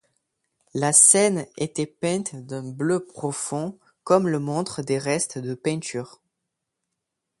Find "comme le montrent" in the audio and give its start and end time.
4.03-4.81